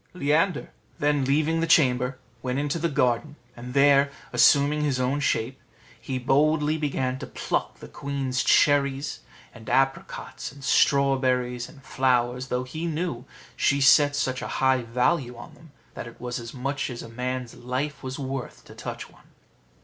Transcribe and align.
Leander, 0.15 0.71
then 0.97 1.23
leaving 1.25 1.59
the 1.59 1.67
chamber, 1.67 2.17
went 2.41 2.57
into 2.57 2.79
the 2.79 2.89
garden, 2.89 3.35
and 3.55 3.75
there, 3.75 4.09
assuming 4.33 4.81
his 4.81 4.99
own 4.99 5.19
shape, 5.19 5.59
he 6.01 6.17
boldly 6.17 6.75
began 6.75 7.19
to 7.19 7.27
pluck 7.27 7.77
the 7.77 7.87
queen's 7.87 8.43
cherries, 8.43 9.19
apricots, 9.55 10.55
strawberries, 10.65 11.69
and 11.69 11.83
flowers, 11.83 12.47
though 12.47 12.63
he 12.63 12.87
knew 12.87 13.25
she 13.55 13.79
set 13.79 14.15
such 14.15 14.41
a 14.41 14.47
high 14.57 14.81
value 14.81 15.37
on 15.37 15.53
them, 15.53 15.71
that 15.93 16.07
it 16.07 16.19
was 16.19 16.39
as 16.39 16.51
much 16.51 16.89
as 16.89 17.03
a 17.03 17.07
man's 17.07 17.53
life 17.53 18.01
was 18.01 18.17
worth 18.17 18.65
to 18.65 18.73
touch 18.73 19.07
one. 19.07 19.27